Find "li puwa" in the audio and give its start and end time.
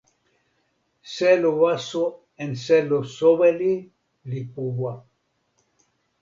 4.29-4.93